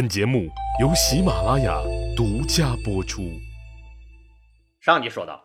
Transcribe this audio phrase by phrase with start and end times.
[0.00, 0.48] 本节目
[0.80, 1.78] 由喜马拉雅
[2.16, 3.20] 独家播出。
[4.80, 5.44] 上集说到，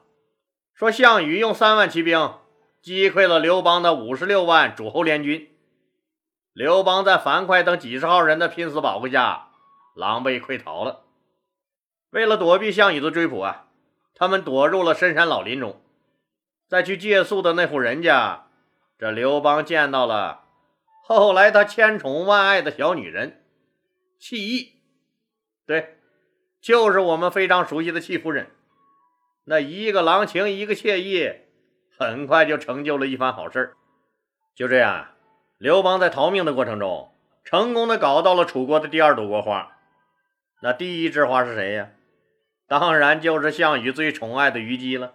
[0.73, 2.35] 说项羽用三万骑兵
[2.81, 5.49] 击溃了刘邦的五十六万诸侯联军，
[6.53, 9.49] 刘邦在樊哙等几十号人的拼死保护下，
[9.93, 11.01] 狼狈溃逃了。
[12.11, 13.65] 为了躲避项羽的追捕啊，
[14.15, 15.81] 他们躲入了深山老林中。
[16.69, 18.45] 在去借宿的那户人家，
[18.97, 20.45] 这刘邦见到了
[21.03, 23.41] 后来他千宠万爱的小女人。
[24.19, 24.73] 戚意，
[25.65, 25.97] 对，
[26.61, 28.51] 就是我们非常熟悉的戚夫人。
[29.43, 31.31] 那一个郎情，一个妾意，
[31.97, 33.75] 很快就成就了一番好事
[34.55, 35.09] 就这样，
[35.57, 39.77] 刘邦在逃命的过程中，成功的搞到了楚国的第二朵国花。
[40.61, 41.91] 那第一枝花是谁呀？
[42.67, 45.13] 当然就是项羽最宠爱的虞姬了。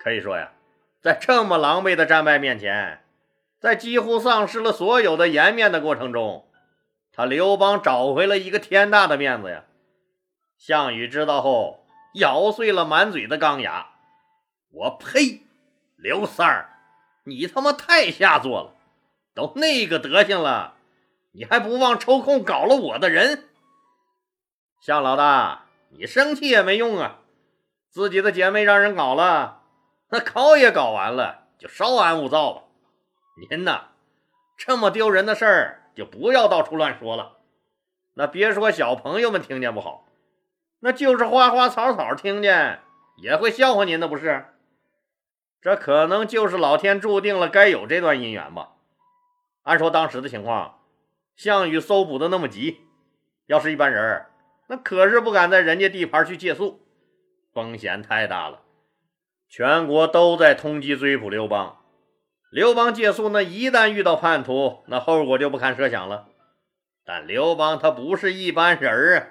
[0.00, 0.52] 可以说呀，
[1.00, 3.04] 在这么狼狈的战败面前，
[3.60, 6.47] 在几乎丧失了所有的颜面的过程中。
[7.18, 9.64] 他刘邦找回了一个天大的面子呀！
[10.56, 13.88] 项羽知道后，咬碎了满嘴的钢牙
[14.70, 15.42] ：“我呸！
[15.96, 16.68] 刘三儿，
[17.24, 18.76] 你他妈太下作了！
[19.34, 20.74] 都那个德行了，
[21.32, 23.48] 你还不忘抽空搞了我的人？
[24.80, 27.18] 项老大，你生气也没用啊！
[27.90, 29.64] 自己的姐妹让人搞了，
[30.10, 32.62] 那搞也搞完了，就稍安勿躁吧。
[33.50, 33.88] 您呐，
[34.56, 37.38] 这么丢人的事儿。”就不要到处乱说了，
[38.14, 40.06] 那别说小朋友们听见不好，
[40.78, 42.78] 那就是花花草草听见
[43.16, 44.44] 也会笑话您的，不是？
[45.60, 48.74] 这可能就是老天注定了该有这段姻缘吧。
[49.64, 50.82] 按说当时的情况，
[51.34, 52.82] 项羽搜捕的那么急，
[53.46, 54.26] 要是一般人，
[54.68, 56.80] 那可是不敢在人家地盘去借宿，
[57.52, 58.62] 风险太大了。
[59.48, 61.77] 全国都在通缉追捕刘邦。
[62.50, 66.28] 刘邦借宿，那一旦遇到叛徒，那后果就不堪设想了。
[67.04, 69.26] 但刘邦他不是一般人儿啊，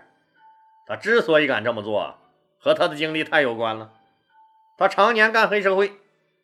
[0.86, 2.20] 他之所以敢这么做，
[2.60, 3.92] 和他的经历太有关了。
[4.78, 5.94] 他常年干黑社会，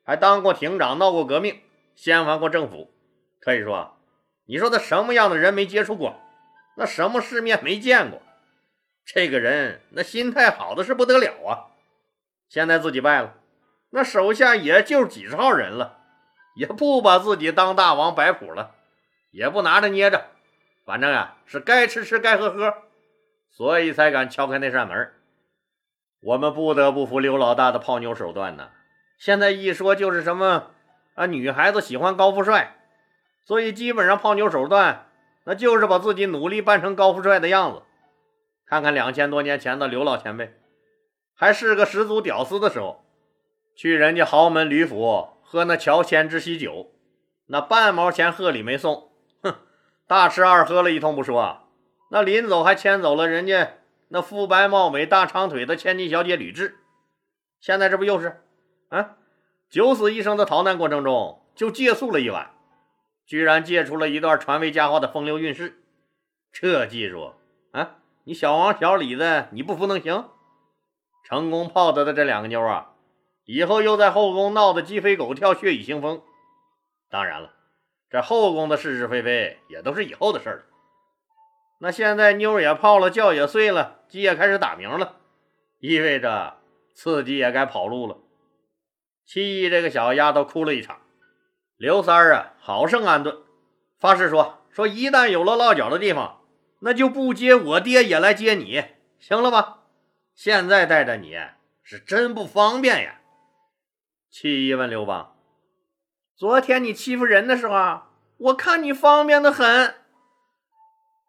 [0.03, 1.61] 还当过亭长，闹过革命，
[1.95, 2.91] 掀翻过政府。
[3.39, 3.95] 可以说，
[4.47, 6.19] 你说他什么样的人没接触过？
[6.75, 8.19] 那什么世面没见过？
[9.05, 11.69] 这个人那心态好的是不得了啊！
[12.49, 13.35] 现在自己败了，
[13.91, 15.99] 那手下也就几十号人了。
[16.55, 18.75] 也不把自己当大王摆谱了，
[19.31, 20.27] 也不拿着捏着，
[20.85, 22.73] 反正啊是该吃吃该喝喝，
[23.49, 25.13] 所以才敢敲开那扇门。
[26.21, 28.69] 我们不得不服刘老大的泡妞手段呢。
[29.17, 30.71] 现在一说就是什么
[31.15, 32.75] 啊，女孩子喜欢高富帅，
[33.43, 35.09] 所以基本上泡妞手段
[35.45, 37.81] 那就是把自己努力扮成高富帅的样子。
[38.65, 40.53] 看看两千多年前的刘老前辈，
[41.35, 43.03] 还是个十足屌丝的时候，
[43.75, 45.32] 去人家豪门吕府。
[45.53, 46.95] 喝那乔迁之喜酒，
[47.45, 49.11] 那半毛钱贺礼没送，
[49.43, 49.53] 哼，
[50.07, 51.67] 大吃二喝了一通不说，
[52.09, 53.75] 那临走还牵走了人家
[54.07, 56.73] 那肤白貌美、大长腿的千金小姐吕雉。
[57.59, 58.41] 现在这不又是
[58.89, 59.17] 啊？
[59.69, 62.49] 九死一生的逃难过程中就借宿了一晚，
[63.27, 65.83] 居然借出了一段传为佳话的风流韵事。
[66.51, 67.33] 这技术
[67.73, 70.31] 啊，你小王小李子你不服能行？
[71.23, 72.92] 成功泡得的这两个妞啊！
[73.45, 76.21] 以后又在后宫闹得鸡飞狗跳、血雨腥风。
[77.09, 77.53] 当然了，
[78.09, 80.63] 这后宫的是是非非也都是以后的事了。
[81.79, 85.17] 那现在妞也泡了，觉也睡了，鸡也开始打鸣了，
[85.79, 86.57] 意味着
[86.95, 88.17] 刺激也该跑路了。
[89.25, 91.01] 七姨这个小丫头哭了一场。
[91.75, 93.37] 刘三儿啊，好生安顿，
[93.99, 96.41] 发誓说说一旦有了落脚的地方，
[96.79, 98.83] 那就不接我爹也来接你，
[99.19, 99.79] 行了吧？
[100.33, 101.35] 现在带着你
[101.81, 103.19] 是真不方便呀。
[104.33, 105.35] 戚意问刘邦
[106.35, 108.01] ：“昨天你欺负人的时候，
[108.37, 109.93] 我看你方便的很。”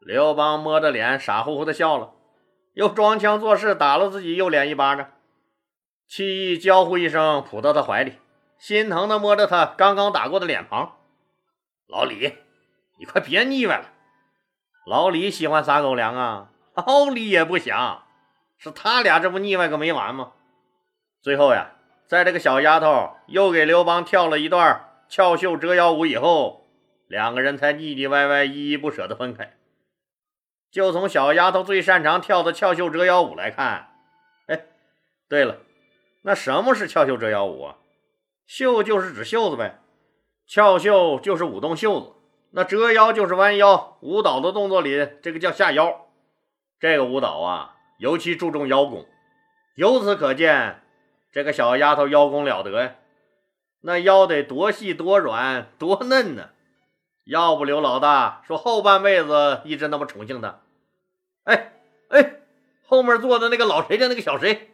[0.00, 2.14] 刘邦摸着脸，傻乎乎的笑了，
[2.72, 5.10] 又装腔作势打了自己右脸一巴掌。
[6.09, 8.14] 戚意娇呼一声，扑到他怀里，
[8.56, 10.97] 心疼的摸着他刚刚打过的脸庞
[11.87, 12.32] ：“老李，
[12.98, 13.91] 你快别腻歪了。”
[14.88, 18.06] 老李喜欢撒狗粮啊，老李也不想，
[18.56, 20.32] 是他俩这不腻歪个没完吗？
[21.20, 21.73] 最后呀。
[22.06, 26.69] 在这个小丫头又给刘邦跳了一段翘袖折腰舞以后，
[27.06, 29.56] 两个人才腻腻歪歪、依依不舍地分开。
[30.71, 33.95] 就从小丫头最擅长跳的翘袖折腰舞来看，
[34.47, 34.67] 哎，
[35.29, 35.59] 对了，
[36.23, 37.77] 那什么是翘袖折腰舞啊？
[38.47, 39.81] 袖就是指袖子呗，
[40.47, 42.12] 翘袖就是舞动袖子，
[42.51, 43.97] 那折腰就是弯腰。
[44.03, 46.09] 舞蹈的动作里，这个叫下腰。
[46.79, 49.06] 这个舞蹈啊，尤其注重腰功，
[49.77, 50.83] 由此可见。
[51.34, 52.94] 这个小丫头腰功了得呀，
[53.81, 56.50] 那腰得多细多软多嫩呢！
[57.25, 60.60] 要不刘老大说后半辈子一直那么宠幸她，
[61.42, 61.72] 哎
[62.10, 62.36] 哎，
[62.86, 64.70] 后面坐的那个老谁家那个小谁，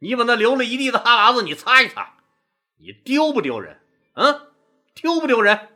[0.00, 2.14] 你把那流了一地的哈喇子你擦一擦，
[2.80, 3.78] 你丢不丢人？
[4.14, 4.48] 啊，
[4.96, 5.68] 丢不丢人？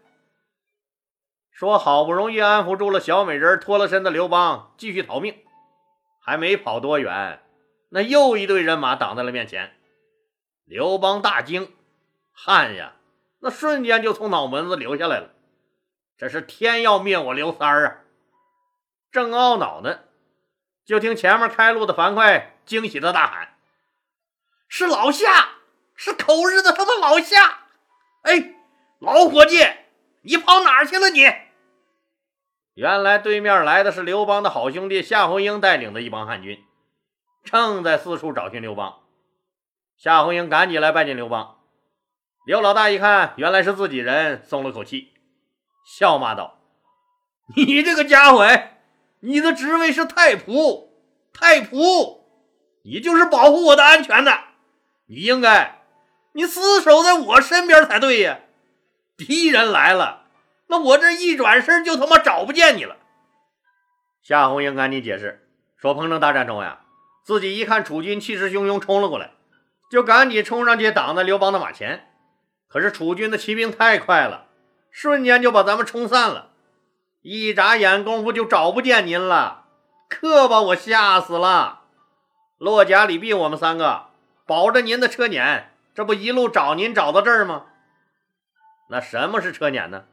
[1.53, 5.37] 说好不容易安抚住了小美人脱了身的刘邦，继续逃命，
[6.21, 7.41] 还没跑多远，
[7.91, 9.75] 那又一队人马挡在了面前。
[10.67, 11.73] 刘邦大惊，
[12.33, 12.95] 汗呀，
[13.39, 15.31] 那瞬间就从脑门子流下来了。
[16.19, 17.97] 这是天要灭我刘三儿啊！
[19.13, 20.01] 正懊恼呢，
[20.85, 23.57] 就听前面开路的樊哙惊喜的大喊
[24.67, 25.51] ：“是老夏，
[25.95, 27.61] 是口日的他妈老夏！
[28.23, 28.57] 哎，
[28.99, 29.65] 老伙计，
[30.23, 31.33] 你跑哪儿去了你？”
[32.75, 36.65] 原来对面来的是刘邦的好兄弟夏侯婴带领的一帮汉军，
[37.45, 39.06] 正在四处找寻刘邦。
[39.97, 41.57] 夏侯婴赶紧来拜见刘邦。
[42.47, 45.15] 刘老大一看，原来是自己人，松了口气，
[45.87, 46.59] 笑骂道
[47.57, 48.47] ：“你这个家伙，
[49.21, 50.89] 你的职位是太仆，
[51.33, 52.21] 太仆，
[52.85, 54.39] 你就是保护我的安全的，
[55.07, 55.83] 你应该，
[56.33, 58.41] 你死守在我身边才对呀！
[59.17, 60.25] 敌人来了。”
[60.69, 62.97] 那我这一转身就他妈找不见你了。
[64.21, 66.81] 夏侯婴赶紧解释说：“彭城大战中呀，
[67.23, 69.31] 自己一看楚军气势汹汹冲了过来，
[69.91, 72.13] 就赶紧冲上去挡在刘邦的马前。
[72.69, 74.47] 可是楚军的骑兵太快了，
[74.91, 76.51] 瞬间就把咱们冲散了。
[77.23, 79.65] 一眨眼功夫就找不见您了，
[80.09, 81.83] 可把我吓死了。
[82.59, 84.07] 骆甲、李毕，我们三个
[84.47, 87.67] 保着您的车辇，这不一路找您找到这儿吗？
[88.91, 90.05] 那什么是车辇呢？”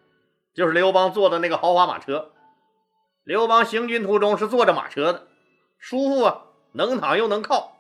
[0.54, 2.31] 就是刘邦坐的那个豪华马车。
[3.24, 5.28] 刘邦行军途中是坐着马车的，
[5.80, 6.42] 舒服啊，
[6.74, 7.78] 能躺又能靠，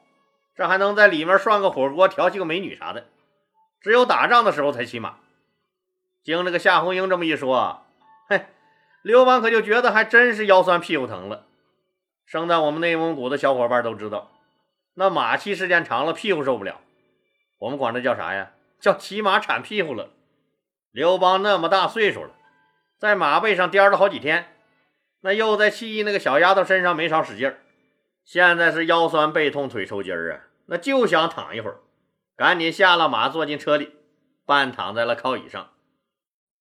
[0.55, 3.05] 这还能在里面涮个火锅、调戏个美女啥的。
[3.81, 5.17] 只有打仗的时候才骑马。
[6.23, 7.85] 经这个夏侯婴这么一说，
[8.29, 8.45] 嘿，
[9.01, 11.45] 刘邦可就觉得还真是腰酸屁股疼了。
[12.25, 14.31] 生在我们内蒙古的小伙伴都知道，
[14.93, 16.79] 那马骑时间长了，屁股受不了。
[17.59, 18.51] 我们管这叫啥呀？
[18.79, 20.09] 叫骑马铲屁股了。
[20.91, 22.31] 刘邦那么大岁数了。
[22.97, 24.55] 在马背上颠了好几天，
[25.21, 27.57] 那又在戚义那个小丫头身上没少使劲儿，
[28.23, 31.79] 现在是腰酸背痛腿抽筋儿啊，那就想躺一会儿，
[32.35, 33.91] 赶紧下了马，坐进车里，
[34.45, 35.69] 半躺在了靠椅上。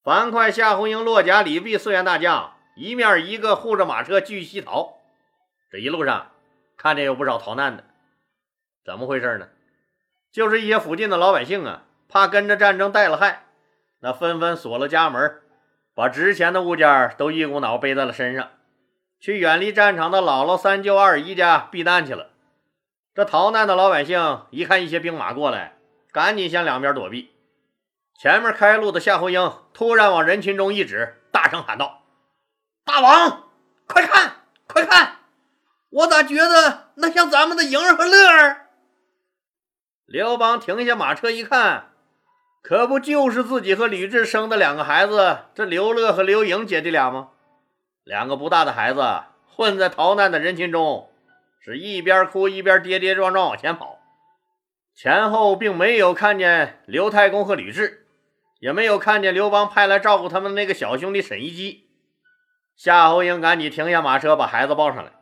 [0.03, 4.99] 樊哙、夏侯婴、骆甲、李毕四员大将一面一个护着马车继续西逃。
[5.71, 6.33] 这一路上
[6.77, 7.85] 看见有不少逃难的，
[8.85, 9.49] 怎么回事呢？
[10.33, 13.45] 就是一些附近的老百姓啊，怕跟着战争带了害，
[14.01, 15.41] 那纷纷锁了家门。
[15.95, 18.51] 把值钱的物件都一股脑背在了身上，
[19.23, 22.31] 去远离战场的姥姥、三舅、二姨家避难去了。
[23.15, 25.77] 这逃难的老百姓一看一些兵马过来，
[26.11, 27.31] 赶紧向两边躲避。
[28.21, 32.03] 前面开路的夏侯婴突然往人群中一指，大声喊道
[32.85, 33.45] ：“大王，
[33.87, 35.19] 快看，快看！
[35.91, 38.71] 我咋觉得那像咱们的莹儿和乐儿？”
[40.07, 41.91] 刘邦停下马车一看。
[42.61, 47.29] 可不就是自己和吕雉生的两个孩子，这刘乐和刘盈姐弟俩吗？
[48.05, 51.11] 两个不大的孩子混在逃难的人群中，
[51.61, 53.99] 是一边哭一边跌跌撞撞往前跑，
[54.95, 57.99] 前后并没有看见刘太公和吕雉，
[58.59, 61.89] 也没有看见刘邦派来照顾他们的那个小兄弟沈一基。
[62.75, 65.13] 夏侯婴赶紧停下马车，把孩子抱上来。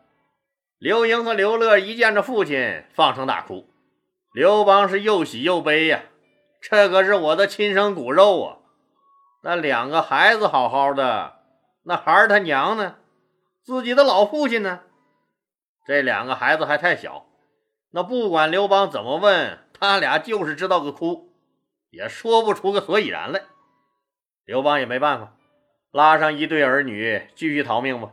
[0.79, 3.69] 刘盈和刘乐一见着父亲，放声大哭。
[4.33, 6.05] 刘邦是又喜又悲呀。
[6.62, 8.57] 这可是我的亲生骨肉啊！
[9.43, 11.39] 那两个孩子好好的，
[11.83, 12.97] 那孩儿他娘呢？
[13.63, 14.81] 自己的老父亲呢？
[15.87, 17.27] 这两个孩子还太小，
[17.91, 21.33] 那不管刘邦怎么问，他俩就是知道个哭，
[21.91, 23.43] 也说不出个所以然来。
[24.45, 25.35] 刘邦也没办法，
[25.91, 28.13] 拉上一对儿女继续逃命吧。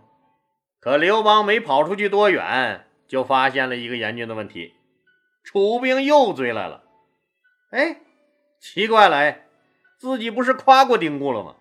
[0.79, 4.73] 可刘邦没跑出去多远，就发现了一个严峻的问题：
[5.43, 6.83] 楚兵又追来了。
[7.71, 8.01] 哎！
[8.59, 9.35] 奇怪了，
[9.99, 11.56] 自己不是夸过丁固了吗？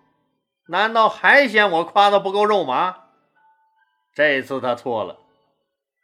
[0.69, 3.05] 难道还嫌我夸的不够肉麻？
[4.13, 5.19] 这次他错了，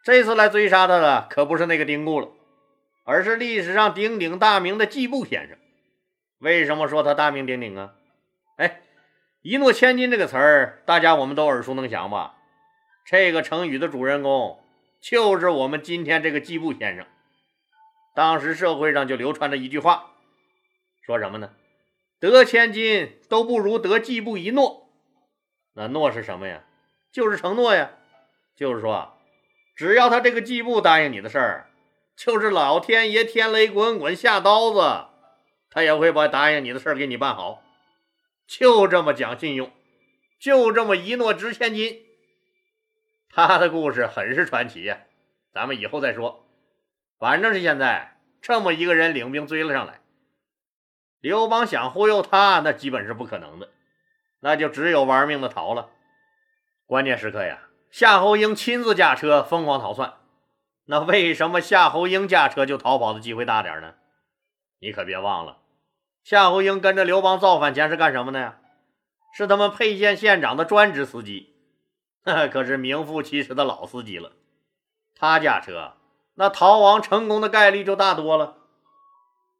[0.03, 2.29] 这次来追杀他的可不是那个丁固了，
[3.03, 5.57] 而是历史上鼎鼎大名的季布先生。
[6.39, 7.93] 为什么说他大名鼎鼎啊？
[8.57, 8.81] 哎，
[9.41, 12.35] 一诺千金这个词儿，大家我们都耳熟能详吧？
[13.05, 14.63] 这个成语的主人公
[15.01, 17.05] 就是我们今天这个季布先生。
[18.15, 20.11] 当时社会上就流传着一句话。
[21.05, 21.49] 说什么呢？
[22.29, 24.89] 得千金都不如得季布一诺。
[25.73, 26.63] 那诺是什么呀？
[27.11, 27.91] 就是承诺呀。
[28.55, 29.17] 就是说，
[29.75, 31.71] 只要他这个季布答应你的事儿，
[32.15, 35.07] 就是老天爷天雷滚滚下刀子，
[35.71, 37.63] 他也会把答应你的事儿给你办好。
[38.45, 39.71] 就这么讲信用，
[40.39, 42.05] 就这么一诺值千金。
[43.27, 44.99] 他的故事很是传奇呀，
[45.51, 46.47] 咱们以后再说。
[47.17, 49.99] 反正是现在这么一个人领兵追了上来，
[51.23, 53.69] 刘邦想忽悠他，那基本是不可能的，
[54.41, 55.89] 那就只有玩命的逃了。
[56.85, 60.15] 关键时刻呀，夏侯婴亲自驾车疯狂逃窜。
[60.83, 63.93] 那为什么夏侯婴驾车就逃跑的机会大点呢？
[64.79, 65.59] 你可别忘了，
[66.25, 68.57] 夏侯婴跟着刘邦造反前是干什么的呀？
[69.33, 71.55] 是他们沛县县长的专职司机，
[72.25, 74.33] 那 可是名副其实的老司机了。
[75.15, 75.93] 他驾车，
[76.33, 78.57] 那逃亡成功的概率就大多了。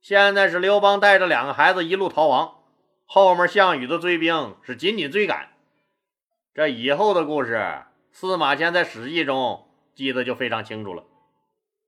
[0.04, 2.56] 现在是刘邦带着两个孩子一路逃亡，
[3.06, 5.54] 后面项羽的追兵是紧紧追赶。
[6.54, 11.06] 这以后的故事，司马迁在《史记》中记得就非常清楚了。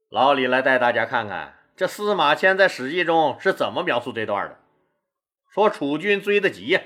[0.08, 4.60] 老李来带大家看看，这司马迁在《史记》中是怎么描述这段的。
[5.54, 6.82] 说楚军追得急呀，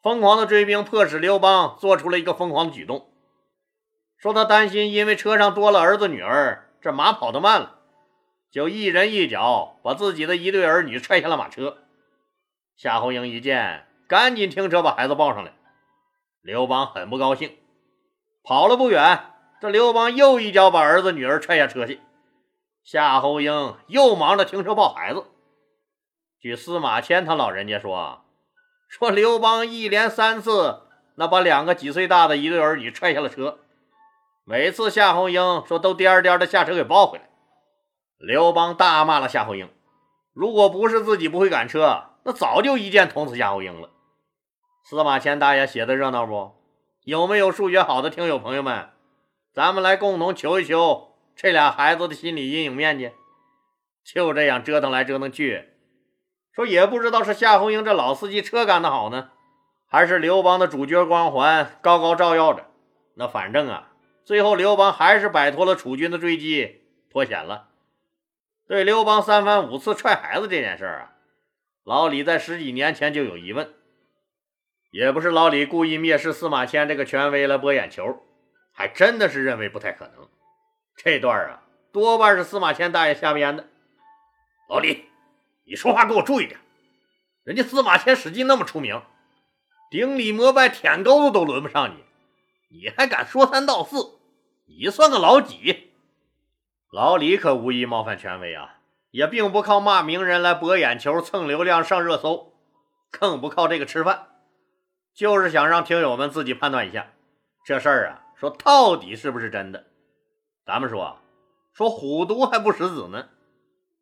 [0.00, 3.10] 疯狂的追兵迫使刘邦做出了一个疯狂的举动。
[4.16, 7.77] 说他担心，因为车上多了儿子女儿，这马跑得慢了，
[8.50, 11.78] 就一人一脚把自己的一对儿女踹下了马车。
[12.76, 15.52] 夏侯婴一见，赶紧停车把孩子抱上来。
[16.40, 17.56] 刘邦很不高兴，
[18.42, 19.20] 跑了不远，
[19.60, 22.00] 这刘邦又一脚把儿子女儿踹下车去。
[22.84, 25.24] 夏侯婴又忙着停车抱孩子。
[26.40, 28.24] 据司马迁他老人家说，
[28.88, 30.82] 说刘邦一连三次
[31.16, 33.58] 那把两个几岁大的一对儿女踹下了车，
[34.44, 37.27] 每次夏侯婴说都颠颠的下车给抱回来。
[38.18, 39.70] 刘邦大骂了夏侯婴，
[40.32, 43.90] 如果不是自己不会赶车，那早就一剑捅死夏侯婴了。
[44.82, 46.52] 司马迁大爷写的热闹不？
[47.04, 48.90] 有没有数学好的听友朋友们？
[49.52, 51.14] 咱们来共同求一求。
[51.36, 53.12] 这俩孩子的心理阴影面积，
[54.04, 55.68] 就这样折腾来折腾去，
[56.52, 59.30] 说也不知道是夏侯婴这老司机车干得好呢，
[59.86, 62.66] 还是刘邦的主角光环高高照耀着。
[63.14, 63.92] 那反正啊，
[64.24, 67.67] 最后刘邦还是摆脱了楚军的追击，脱险了。
[68.68, 71.12] 对刘邦三番五次踹孩子这件事啊，
[71.84, 73.72] 老李在十几年前就有疑问，
[74.90, 78.26] 也不是老李故意蔑视司马迁这个权威来博眼球，
[78.74, 80.28] 还真的是认为不太可能。
[80.94, 83.66] 这段啊，多半是司马迁大爷瞎编的。
[84.68, 85.06] 老李，
[85.64, 86.60] 你说话给我注意点。
[87.44, 89.00] 人家司马迁史记那么出名，
[89.90, 92.04] 顶礼膜拜舔钩子都轮不上你，
[92.82, 94.18] 你还敢说三道四？
[94.66, 95.87] 你算个老几？
[96.90, 98.78] 老李可无意冒犯权威啊，
[99.10, 102.54] 也并不靠骂名人来博眼球、蹭流量、上热搜，
[103.10, 104.28] 更不靠这个吃饭，
[105.14, 107.08] 就是想让听友们自己判断一下
[107.66, 109.84] 这事儿啊，说到底是不是真的。
[110.64, 111.18] 咱们说，
[111.74, 113.28] 说虎毒还不食子呢，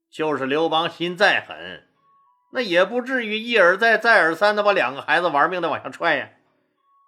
[0.08, 1.88] 就是刘邦心再狠，
[2.52, 6.28] 那也不至于一而再、再而三的把两个孩子玩命的往下踹呀，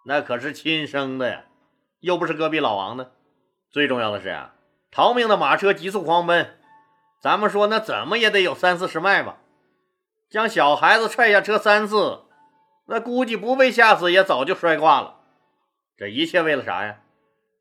[0.06, 1.44] 那可是亲生的呀，
[2.00, 3.12] 又不是隔壁老王的。
[3.70, 4.54] 最重要的是啊，
[4.98, 6.58] 逃命的马车急速狂奔，
[7.20, 9.38] 咱们说那怎么也得有三四十迈吧，
[10.28, 12.22] 将小孩子踹下车三次，
[12.86, 15.20] 那估计不被吓死也早就摔挂了。
[15.96, 16.96] 这一切为了啥呀？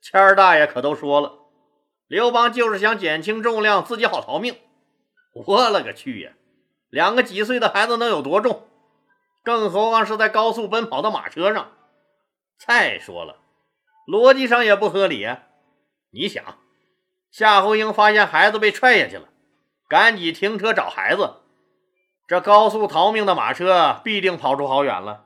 [0.01, 1.33] 谦儿大爷可都说了。
[2.07, 4.57] 刘邦就是想减轻重量，自己好逃命。
[5.35, 6.31] 我勒个去呀！
[6.89, 8.67] 两个几岁的孩子能有多重？
[9.43, 11.71] 更何况是在高速奔跑的马车上。
[12.57, 13.35] 再说了，
[14.07, 15.43] 逻辑上也不合理啊！
[16.09, 16.43] 你想，
[17.31, 19.27] 夏侯婴发现孩子被踹下去了，
[19.87, 21.35] 赶紧停车找孩子。
[22.27, 25.25] 这高速逃命的马车必定跑出好远了。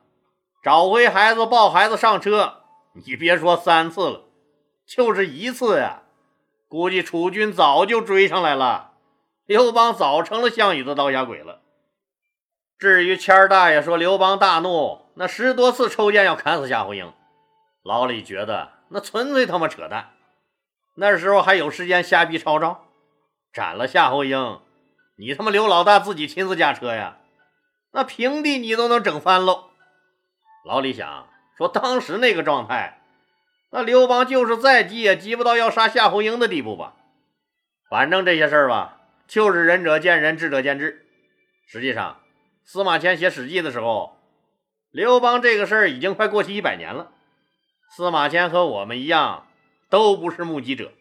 [0.63, 2.62] 找回孩子，抱孩子上车。
[2.93, 4.25] 你别说三次了，
[4.86, 6.03] 就是一次呀！
[6.67, 8.91] 估计楚军早就追上来了，
[9.46, 11.62] 刘邦早成了项羽的刀下鬼了。
[12.77, 17.12] 至于谦儿大爷说刘邦大怒，那十多次抽剑要砍死夏侯婴，
[17.84, 20.12] 老李觉得那纯粹他妈扯淡。
[20.95, 22.86] 那时候还有时间瞎逼抄招，
[23.53, 24.60] 斩了夏侯婴，
[25.17, 27.17] 你他妈刘老大自己亲自驾车呀？
[27.91, 29.71] 那平地你都能整翻喽。
[30.65, 33.01] 老李想说，当时那个状态。
[33.71, 36.93] 那刘邦就是再急也急不到要杀夏侯婴的地步吧？
[37.89, 41.05] 反正这些事儿吧，就是仁者见仁，智者见智。
[41.65, 42.19] 实际上，
[42.65, 44.17] 司马迁写《史记》的时候，
[44.91, 47.12] 刘邦这个事儿已经快过去一百年了。
[47.89, 49.48] 司马迁和我们一样，
[49.91, 50.93] 都不是目击者，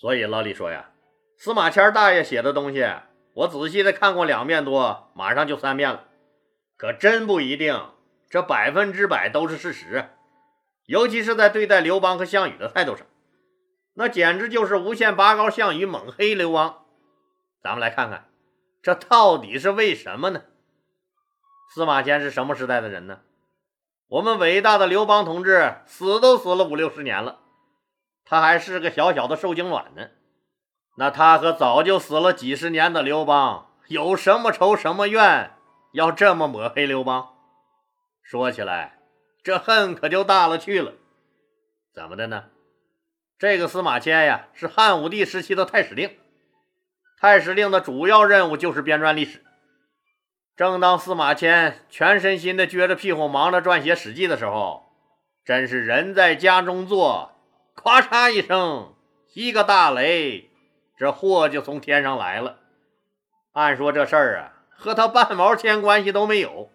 [0.00, 0.90] 所以老李说呀，
[1.38, 2.84] 司马迁大爷写的东西，
[3.32, 6.08] 我仔细的看过两遍多，马上就三遍了，
[6.76, 7.80] 可真不一定，
[8.28, 10.08] 这百分之百都是事实。
[10.86, 13.06] 尤其是在对待刘邦和项羽的态度上，
[13.94, 16.86] 那简直就是无限拔高项羽，猛黑刘邦。
[17.62, 18.28] 咱们来看看，
[18.82, 20.42] 这到底是为什么呢？
[21.72, 23.20] 司马迁是什么时代的人呢？
[24.08, 27.38] 我们伟大的刘邦同志死都死了五六十年了，
[28.28, 30.08] 他还是个小小的受精卵呢。
[30.96, 35.52] 那他和早就死了几十年的刘邦有什么仇什么怨，
[35.92, 37.34] 要这么抹黑刘邦？
[38.22, 38.98] 说起来，
[39.42, 40.92] 这恨可就大了去了。
[41.94, 42.44] 怎么的呢？
[43.38, 46.18] 这个司马迁呀，是汉武帝时期的太史令。
[47.20, 49.44] 太史令的主要任务就是编撰历史。
[50.56, 54.92] 正当司马迁全身心的撅着屁股忙着撰写《史记》的时候，
[55.44, 57.37] 真是人在家中坐，
[57.80, 58.92] 咵嚓一声，
[59.34, 60.50] 一个大雷，
[60.96, 62.58] 这祸就从天上来了。
[63.52, 66.70] 按说这事儿啊，和他半毛钱关系都没有，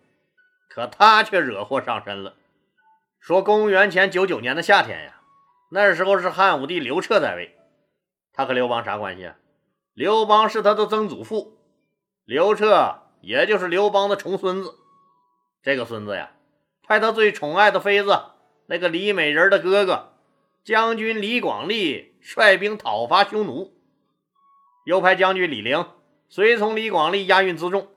[0.70, 2.36] 可他却惹祸上身了。
[3.20, 5.20] 说公元前九九年的夏天呀，
[5.72, 7.54] 那时候是汉武帝刘彻在位，
[8.32, 9.36] 他和刘邦啥关系啊？
[9.94, 11.58] 刘邦是他的曾祖父，
[12.24, 14.76] 刘彻也就是刘邦的重孙子。
[15.62, 16.32] 这个孙子呀，
[16.82, 18.18] 派他最宠爱的妃子
[18.68, 20.13] 那个李美人的哥哥
[20.64, 23.74] 将军李广利率兵讨伐匈奴，
[24.86, 25.86] 又派将军李陵
[26.30, 27.90] 随从李广利押运辎重。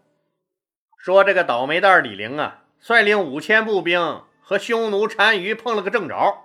[0.98, 6.42] 说这个倒霉蛋李陵啊，率领五千步兵和匈奴单于碰了个正着，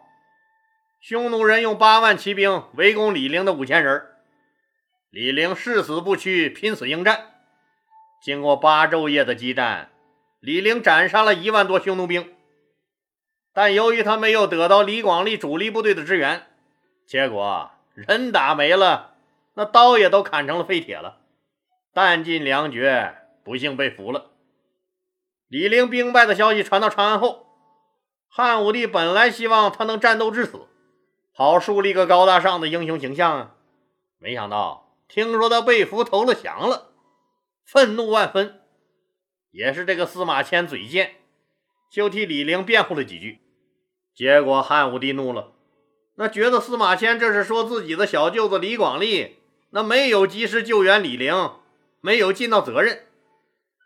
[0.99, 4.05] 匈奴人用八万骑兵围攻李陵的五千人。
[5.09, 7.31] 李陵誓死不屈，拼死应战。
[8.21, 9.89] 经过八昼夜的激战，
[10.39, 12.35] 李陵斩杀了一万多匈奴兵。
[13.53, 16.47] 但由于他没有得到李广利主力部队的支援，
[17.05, 19.15] 结果人打没了，
[19.55, 21.17] 那刀也都砍成了废铁了，
[21.93, 24.31] 弹尽粮绝，不幸被俘了。
[25.47, 27.47] 李陵兵败的消息传到长安后，
[28.29, 30.67] 汉武帝本来希望他能战斗至死，
[31.33, 33.55] 好树立个高大上的英雄形象啊，
[34.17, 34.87] 没想到。
[35.09, 36.93] 听说他被俘投了降了，
[37.65, 38.61] 愤怒万分。
[39.51, 41.15] 也是这个司马迁嘴贱，
[41.91, 43.39] 就替李陵辩护了几句。
[44.15, 45.51] 结果汉武帝怒了，
[46.15, 49.37] 那觉得司马迁这是说自己的小舅子李广利
[49.71, 51.51] 那没有及时救援李陵，
[51.99, 53.05] 没有尽到责任。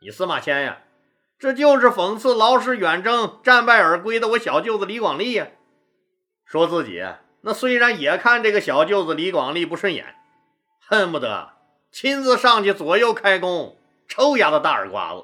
[0.01, 0.83] 你司马迁呀，
[1.39, 5.47] 这就是讽刺劳师远征战败而归的我小舅子李广利呀。
[6.45, 7.03] 说自己
[7.41, 10.15] 那虽然也看这个小舅子李广利不顺眼。
[10.87, 11.53] 恨不得
[11.91, 13.75] 亲自上去左右开弓，
[14.07, 15.23] 抽丫的大耳刮子。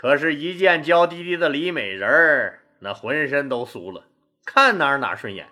[0.00, 4.04] 可是，一见娇滴滴的李美人那浑身都酥了，
[4.44, 5.48] 看哪哪顺眼。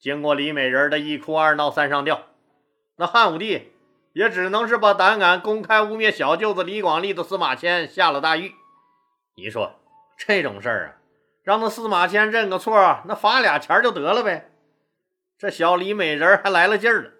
[0.00, 2.22] 经过李美人的一哭二闹三上吊，
[2.96, 3.70] 那汉武帝
[4.12, 8.52] 也只能是把胆敢公开污蔑小舅子李广利的司马迁下了大狱。
[9.36, 9.78] 你说
[10.18, 10.98] 这种事儿啊，
[11.44, 14.50] 让那司马迁认个错，那罚俩钱就得了呗。
[15.38, 17.10] 这小李美人还来了劲儿了。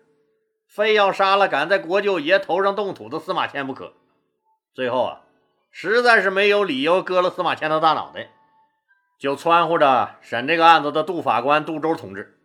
[0.66, 3.92] 非要杀了敢在国舅爷头上动土的司马迁不可。
[4.74, 5.20] 最后啊，
[5.76, 8.28] 实在是没有理由割了司马迁的大脑袋，
[9.18, 12.38] 就撺掇着审这个案子的杜法官杜周同志，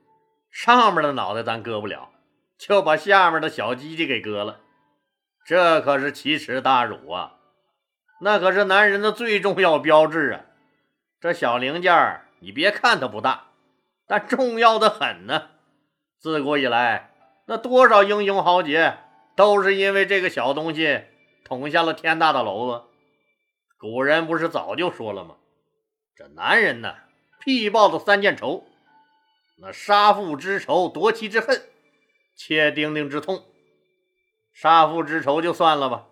[0.50, 2.10] 上面的脑袋咱割不了，
[2.58, 4.62] 就把下面的小鸡鸡给割了。
[5.46, 7.34] 这可是奇耻大辱啊！
[8.22, 10.42] 那可是男人的最重要标志啊！
[11.22, 13.50] 这小零件你别看它不大，
[14.08, 15.50] 但重要的很呢。
[16.20, 17.12] 自古以来。
[17.46, 18.98] 那多少英雄豪杰
[19.36, 21.04] 都是因为这个小东西
[21.46, 22.89] 捅下了天大的娄子。
[23.80, 25.38] 古人不是早就说了吗？
[26.14, 26.96] 这男人呢，
[27.40, 28.66] 必报的三件仇：
[29.58, 31.64] 那杀父之仇、夺妻之恨、
[32.36, 33.46] 切丁丁之痛。
[34.52, 36.08] 杀父之仇就算了吧，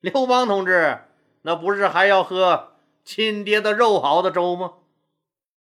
[0.00, 1.00] 刘邦同志
[1.42, 4.76] 那不是还要喝亲爹的肉熬的粥吗？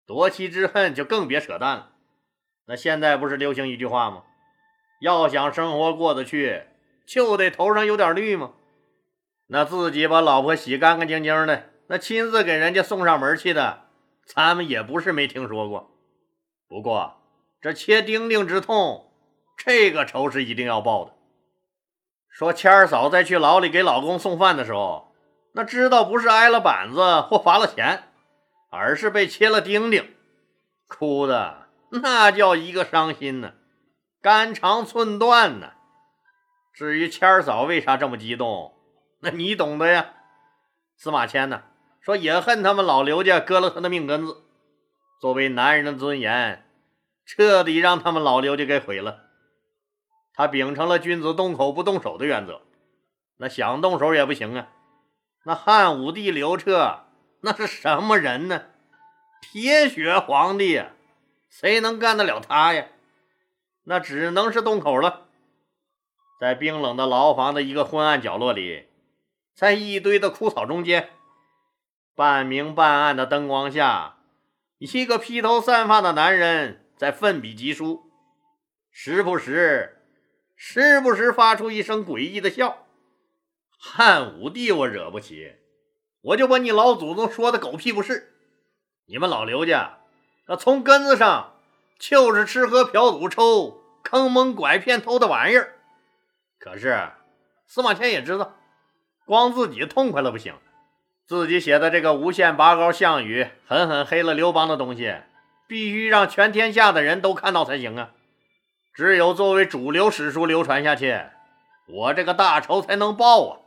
[0.05, 1.91] 夺妻之恨就更别扯淡了。
[2.65, 4.23] 那现在不是流行一句话吗？
[4.99, 6.63] 要想生活过得去，
[7.05, 8.51] 就得头上有点绿吗？
[9.51, 13.85] 那自己把老婆洗干干净净的，那亲自给人家送上门去的，
[14.25, 15.89] 咱们也不是没听说过。
[16.67, 17.15] 不过
[17.59, 19.11] 这切丁丁之痛，
[19.57, 21.13] 这个仇是一定要报的。
[22.29, 25.15] 说谦儿嫂在去牢里给老公送饭的时候，
[25.53, 28.03] 那知道不是挨了板子或罚了钱，
[28.69, 30.13] 而是被切了丁丁，
[30.87, 33.53] 哭的那叫一个伤心呢。
[34.21, 35.71] 肝肠寸断呢。
[36.71, 38.73] 至于谦儿嫂为啥这么激动，
[39.21, 40.13] 那你懂的呀。
[40.95, 41.63] 司马迁呢
[42.01, 44.43] 说也恨他们老刘家割了他的命根子，
[45.19, 46.65] 作为男人的尊严，
[47.25, 49.25] 彻底让他们老刘家给毁了。
[50.33, 52.61] 他秉承了君子动口不动手的原则，
[53.37, 54.69] 那想动手也不行啊。
[55.43, 57.05] 那汉武帝刘彻
[57.41, 58.63] 那是什么人呢？
[59.41, 60.91] 铁血皇帝呀，
[61.49, 62.87] 谁能干得了他呀？
[63.83, 65.27] 那只能是动口了，
[66.39, 68.88] 在冰冷的牢房的一个昏暗角落里，
[69.59, 71.09] 在一堆的枯草中间，
[72.15, 74.19] 半明半暗的灯光下，
[74.77, 78.09] 一个披头散发的男人在奋笔疾书，
[78.89, 80.01] 时不时、
[80.55, 82.85] 时不时发出一声诡异的笑。
[83.77, 85.57] 汉武帝我惹不起，
[86.21, 88.33] 我就把你老祖宗说的狗屁不是。
[89.07, 89.97] 你们老刘家，
[90.47, 91.59] 那从根子上
[91.99, 95.75] 就是吃喝嫖赌抽、坑蒙拐骗偷的玩意儿。
[96.57, 97.11] 可是
[97.67, 98.55] 司马迁也知道，
[99.29, 100.55] 光自己痛快了不行，
[101.27, 105.17] 自己写的这个无限拔高项羽狠狠黑了刘邦的东西，
[105.67, 108.09] 必须让全天下的人都看到才行啊！
[108.91, 111.15] 只有作为主流史书流传下去，
[111.87, 113.59] 我这个大仇才能报啊！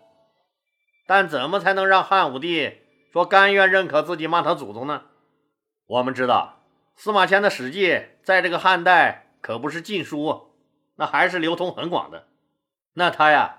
[1.07, 2.79] 但怎么才能让汉武帝
[3.13, 5.03] 说甘愿认可自己骂他祖宗呢？
[5.87, 6.65] 我们知道，
[6.97, 7.87] 司马迁的《史记》
[8.25, 10.57] 在这个汉代可不是禁书，
[10.97, 12.27] 那还是流通很广的。
[12.95, 13.59] 那他呀，